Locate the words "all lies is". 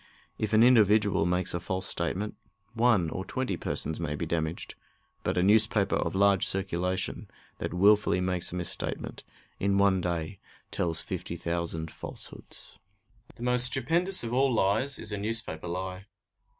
14.33-15.11